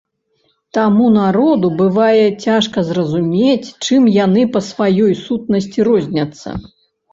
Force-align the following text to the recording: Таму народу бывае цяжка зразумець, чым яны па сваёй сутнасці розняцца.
Таму 0.77 1.05
народу 1.17 1.69
бывае 1.81 2.23
цяжка 2.47 2.77
зразумець, 2.89 3.69
чым 3.85 4.09
яны 4.25 4.41
па 4.57 4.65
сваёй 4.71 5.13
сутнасці 5.25 5.79
розняцца. 5.93 6.49